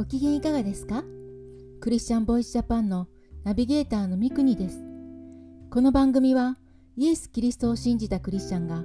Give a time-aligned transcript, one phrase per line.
[0.00, 1.04] ご機嫌いかがですか？
[1.82, 3.06] クリスチャンボイスジャパンの
[3.44, 4.80] ナビゲーターのミクニです。
[5.70, 6.56] この番組は
[6.96, 8.82] イエス・キリストを信じたクリスチャンが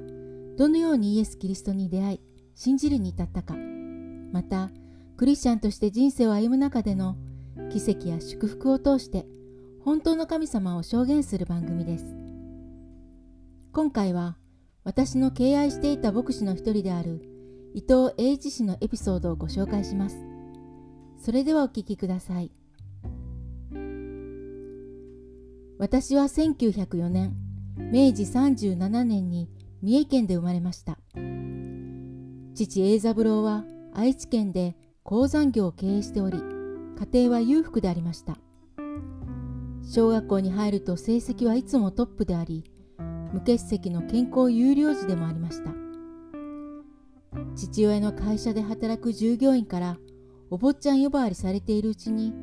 [0.57, 2.21] どのようにイエス・キリストに出会い
[2.53, 3.55] 信じるに至ったか。
[4.33, 4.69] また
[5.15, 7.15] クリスチャンとして人生を歩む中での
[7.71, 9.25] 奇跡や祝福を通して
[9.85, 12.05] 本当の神様を証言する番組です。
[13.71, 14.35] 今回は
[14.83, 17.21] 私の敬愛していた牧師の一人である
[17.73, 20.17] 伊藤英一氏のエピソードをご紹介します。
[21.25, 22.51] それではお聞きください。
[25.79, 27.33] 私は1904年
[27.79, 29.49] 明治37年に
[29.81, 30.99] 三重県で生まれました。
[32.53, 36.37] 父栄三郎は愛知県で鉱山業を経営しており
[37.11, 38.37] 家庭は裕福でありました。
[39.81, 42.65] 小学校に入ると成績はいつもトップであり
[43.33, 45.71] 無欠席の健康有料児でもありました。
[47.55, 49.97] 父親の会社で働く従業員から
[50.49, 52.33] お坊ちゃん呼ばわりされているうちに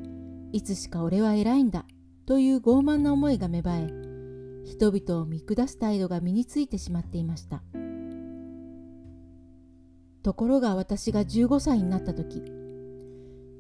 [0.53, 1.84] いつしか俺は偉いんだ
[2.27, 4.03] という傲慢な思いが芽生え
[4.64, 7.62] 人々を見下す態度が身についてしまっていました。
[10.22, 12.42] ところが私が15歳になった時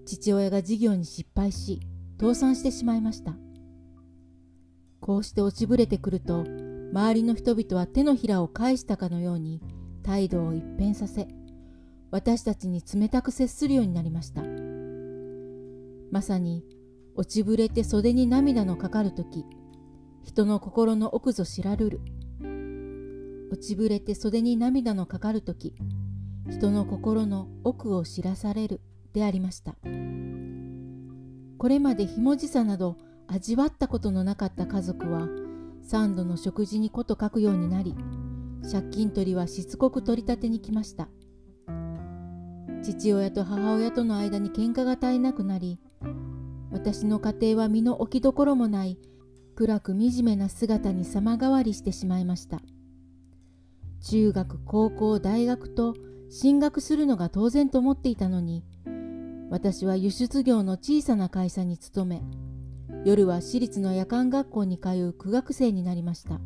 [0.06, 1.80] 父親が事業に失敗し
[2.20, 3.34] 倒産してしまいました。
[5.00, 6.44] こうして落ちぶれてくると
[6.92, 9.60] 周りの人々は手のひらを返したかのように
[10.04, 11.26] 態度を一変させ
[12.12, 14.42] 私たちに冷たく接するようになりました。
[16.12, 16.62] まさに
[17.14, 19.46] 落ちぶれて袖に涙のかかる時
[20.22, 22.00] 人の心の奥ぞ知らるる。
[23.50, 25.74] 落ちぶれて袖に涙のかかる時
[26.50, 28.82] 人の心の奥を知らされる
[29.14, 29.74] でありました。
[31.58, 35.28] これまでひもじさなど味わったことのなかった家族は
[35.82, 37.94] 三度の食事にこと書くようになり
[38.70, 41.08] 借金取りはしつこく取り立てに来ました。
[42.82, 45.78] 父親と母親との間に喧嘩が絶えなくなり
[46.72, 48.98] 私の家庭は身の置きどころもない
[49.54, 52.60] 暗く惨めな姿に様変わりしてしまいました。
[54.00, 55.94] 中学高校大学と
[56.28, 58.64] 進学するのが当然と思っていたのに
[59.50, 62.22] 私は輸出業の小さな会社に勤め
[63.04, 66.40] 夜は私立の夜間学校に通う苦学生になりました。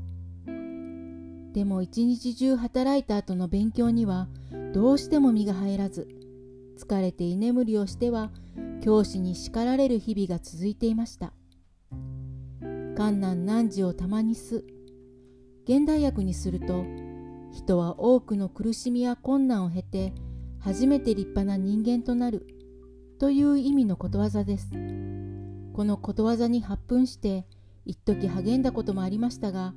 [1.52, 4.28] でも一日中働いた後の勉強には
[4.74, 6.06] どうしても身が入らず
[6.76, 8.30] 疲れて居眠りをしては
[8.82, 11.32] 教師に叱られる日々が続いていました。
[12.96, 14.64] 観難難事をたまにす
[15.64, 16.84] 現代訳にすると
[17.52, 20.14] 人は多くの苦しみや困難を経て
[20.60, 22.46] 初めて立派な人間となる
[23.18, 24.70] という意味のことわざです。
[25.76, 27.46] このことわざに発奮して
[27.84, 29.74] 一時励んだこともありましたが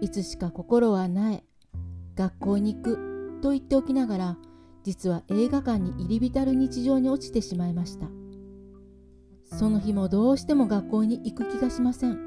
[0.00, 1.44] いつしか心はなえ
[2.14, 4.36] 学校に行くと言っておきながら
[4.84, 8.06] 実は映画館に入り浸る日常に落ちてしまいました
[9.44, 12.18] その日もどうしても学校に行く気がしません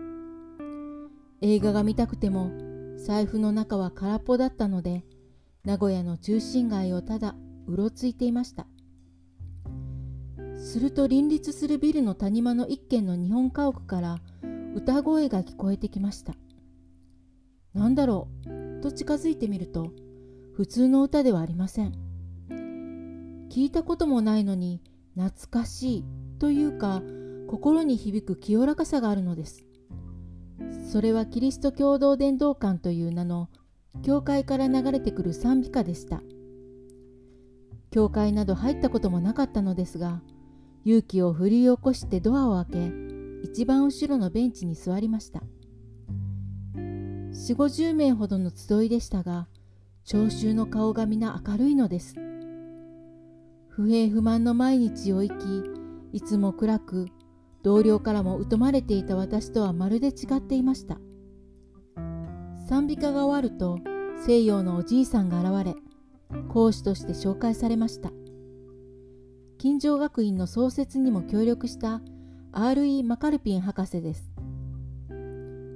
[1.41, 2.51] 映画が見たくても
[2.97, 5.05] 財布の中は空っぽだったので
[5.63, 7.35] 名古屋の中心街をただ
[7.67, 8.67] うろついていました
[10.59, 14.17] すると林立するビルの谷間の一軒の日本家屋から
[14.75, 16.33] 歌声が聞こえてきました。
[17.73, 18.81] なんだろう？
[18.81, 19.91] と近づいてみると
[20.55, 22.06] 普通の歌ではありません。
[23.49, 24.81] 聞いたこともないのに
[25.15, 26.05] 懐かしい
[26.39, 27.01] というか
[27.47, 29.65] 心に響く清らかさがあるのです。
[30.91, 33.49] それはキリスト共同伝道館という名の
[34.03, 36.21] 教会から流れてくる賛美歌でした。
[37.91, 40.21] 教会など入ったこともなかったのですが
[40.85, 42.91] 勇気を振り起こしてドアを開け
[43.43, 45.41] 一番後ろのベンチに座りました
[46.75, 49.47] 4 5 0名ほどの集いでしたが
[50.03, 52.15] 聴衆の顔が皆明るいのです
[53.77, 55.63] 不平不満の毎日を生き
[56.11, 57.05] いつも暗く
[57.61, 60.97] 同僚からも疎まれていた私とはまるで違っていました
[62.67, 63.77] 賛美歌が終わると
[64.25, 65.75] 西洋のおじいさんが現れ
[66.49, 68.11] 講師として紹介されました
[69.59, 72.01] 金城学院の創設にも協力した
[72.51, 73.03] R.E.
[73.03, 74.31] マカルピン博士です。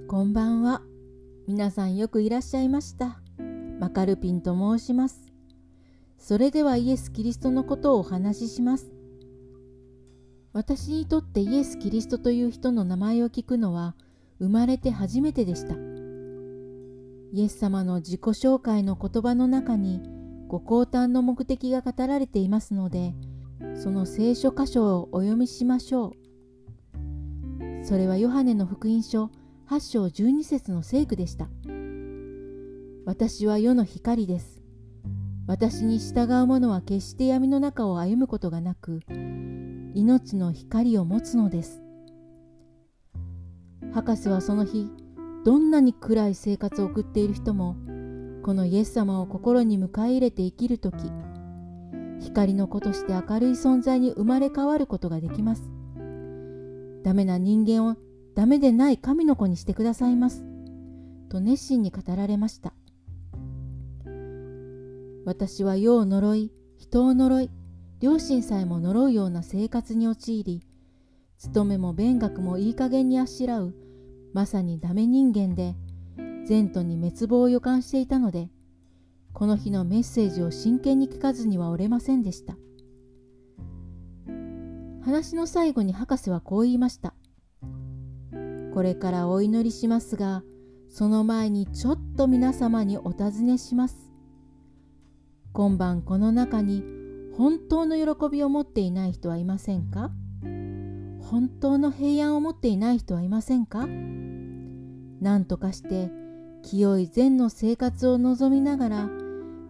[0.08, 0.82] こんばんは。
[1.48, 3.22] 皆さんよくいらっしゃいました。
[3.80, 5.31] マカルピンと申します。
[6.22, 8.92] それではイエス・キリストのことをお話しします。
[10.54, 13.96] 私にとってイエス・キリストという人の名前を聞くのは
[14.38, 15.74] 生まれて初めてでした。
[17.34, 20.00] イエス様の自己紹介の言葉の中に
[20.48, 23.16] ご降誕の目的が語られていますので、
[23.74, 26.14] その聖書箇所をお読みしましょ
[27.82, 27.84] う。
[27.84, 29.32] それはヨハネの福音書
[29.68, 31.50] 8章12節の聖句でした。
[33.08, 34.61] 私は世の光です。
[35.48, 39.02] 私に従う者は決して闇の中を歩むことがなく、
[39.94, 41.82] 命の光を持つのです。
[43.94, 44.90] 博士はその日
[45.44, 47.76] どんなに暗い生活を送っている人も
[48.42, 51.12] このイエス様を心に迎え入れて生きる時
[52.22, 55.64] 光の子として明るい存在に生まれ変わることができます。
[57.04, 57.98] ダメな人間を
[58.36, 60.46] ダメでない神の子にしてくださいます。
[61.30, 62.74] と熱心に語られました。
[65.26, 67.50] 私は世を呪い人を呪い
[68.00, 70.62] 両親さえも呪うような生活に陥り
[71.38, 73.76] 勤めも勉学もいい加減にあしらう
[74.34, 75.76] まさにダメ人間で
[76.48, 78.50] 前途に滅亡を予感していたので
[79.34, 82.56] この日のメッセージを真剣に聞かずにはおれませんでした。
[85.04, 87.14] 話の最後に博士はこう言いました。
[88.74, 90.44] これからお祈りしますが
[90.90, 94.11] その前にちょっと皆様にお尋ねします。
[95.54, 96.84] 今晩この中に
[97.38, 100.12] 本当の喜びを持っていない人はいませんか？
[100.42, 103.86] 本当の平安を持っていない人はいませんか？
[105.20, 106.10] 何とかして
[106.64, 109.10] 清い善の生活を望みながら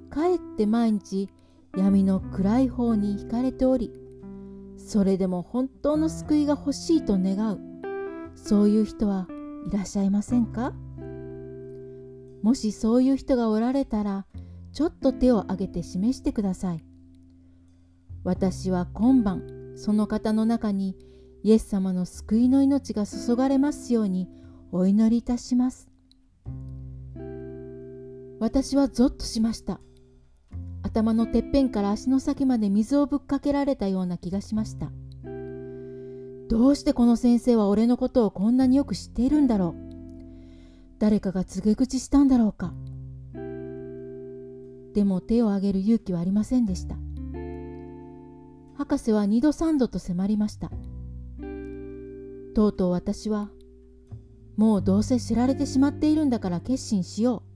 [0.09, 1.29] かえって毎日
[1.75, 3.91] 闇の暗い方に惹かれており
[4.77, 7.59] それでも本当の救いが欲しいと願う
[8.35, 9.27] そういう人は
[9.67, 10.73] いらっしゃいませんか？
[12.43, 14.25] もしそういう人がおられたら
[14.73, 16.83] ちょっと手を挙げて示してください。
[18.23, 20.95] 私は今晩その方の中に
[21.43, 24.29] イエス様の救いの命が注がれますように
[24.71, 25.89] お祈りいたします。
[28.39, 29.79] 私はゾッとしました。
[30.83, 34.91] 頭のてっぺんから足の先まで水をぶっかけられたような気がしました。
[36.49, 39.91] どうしてこの先生は俺のことをこんなによく知っているんだろう。
[40.99, 42.73] 誰かが告げ口したんだろうか。
[44.93, 46.95] でも手を挙げる勇気はありませんでした
[48.77, 50.71] 博士は二度三度と迫りました
[52.55, 53.49] とうとう私は
[54.57, 57.51] もうどうせ知られてしまっているんだから決心しよう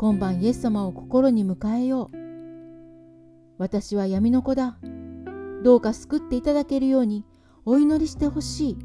[0.00, 2.16] 今晩イエス様を心に迎えよう。
[3.58, 4.78] 私は闇の子だ。
[5.64, 7.24] どうか救っていただけるように
[7.64, 8.76] お祈りしてほしい。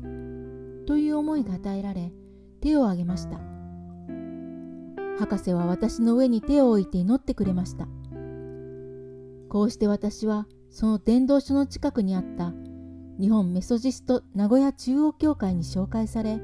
[0.87, 2.11] という思いが与えられ、
[2.61, 3.52] 手を挙げました。
[5.23, 7.87] 博士は私の上に手を置いて祈ってくれました。
[9.47, 12.51] こうして私はその伝道所の近くにあった
[13.19, 16.41] 日本メソジスト名古屋中央教会に紹介され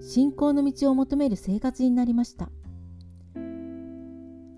[0.00, 2.50] 信仰の道を求める生活になりました。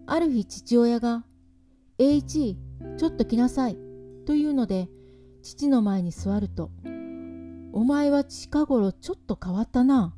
[0.06, 1.24] ある日父親が
[1.98, 2.56] 「栄一
[2.96, 3.78] ちょっと来なさい」
[4.24, 4.88] というので
[5.42, 6.70] 父の前に座ると
[7.72, 10.14] 「お前は近頃ちょっと変わったな」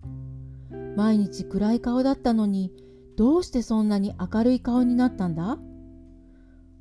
[0.97, 2.73] 毎日暗い顔だったのに
[3.17, 5.59] どうしてそんなに明るい顔になったんだ？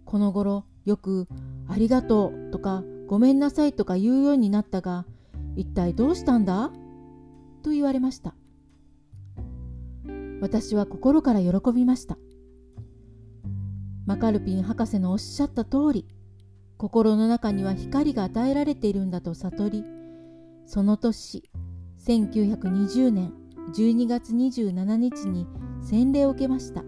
[0.05, 1.27] この頃よく
[1.67, 5.05] 「ありがとう」とか「ごめんなさい」とか言うようになったが
[5.55, 6.71] 一体どうしたんだ？
[7.63, 8.35] と言われました。
[10.41, 12.17] 私は心から喜びました。
[14.05, 16.05] マカルピン博士のおっしゃった通り
[16.77, 19.83] 心の中には光が与えられているんだと悟り
[20.67, 21.49] その年
[22.05, 23.33] 1920年
[23.73, 25.47] 12月27日に
[25.87, 26.83] 洗礼を受けました。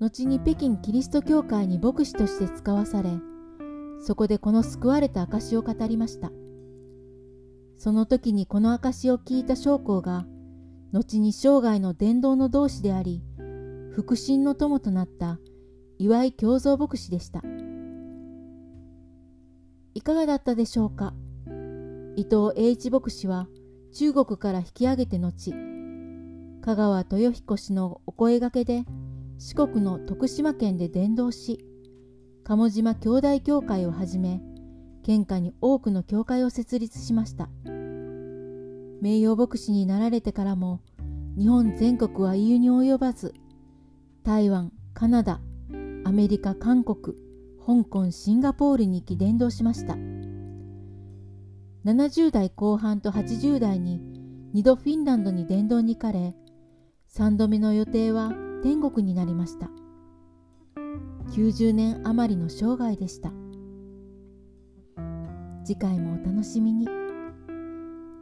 [0.00, 3.10] 後に北京キリスト教会に牧師として使わされ
[4.00, 6.30] そこでこの救われた証を語りました。
[7.78, 10.24] その時にこの証を聞いた将校が
[10.92, 13.22] 後に生涯の伝道の同志であり
[13.96, 15.40] 腹心の友となった
[15.98, 17.42] 岩井京三牧師でした。
[19.94, 21.12] いかがだったでしょうか？
[22.14, 23.48] 伊藤栄一牧師は
[23.92, 25.52] 中国から引き上げて後
[26.64, 28.84] 香川豊彦氏のお声がけで
[29.38, 31.64] 四国の徳島県で伝道し
[32.44, 34.40] 鴨島兄弟教会をはじめ
[35.02, 37.48] 県下に多くの教会を設立しました。
[39.00, 40.80] 名誉牧師になられてからも
[41.38, 43.32] 日本全国は言うに及ばず
[44.24, 45.40] 台湾カナダ
[46.04, 47.16] アメリカ韓国
[47.64, 49.94] 香港シンガポールに行き伝道しました。
[51.84, 54.00] 70代後半と80代に
[54.54, 56.34] 2度フィンランドに伝道に行かれ
[57.10, 59.70] 3度目の予定は天国になりました。
[61.30, 63.32] 90年余りの生涯でした。
[65.64, 66.86] 次回もお楽しみに。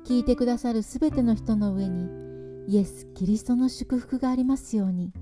[0.05, 2.09] 聞いてくださるすべての人の上に
[2.69, 5.12] イエス・キリストの祝福がありますように。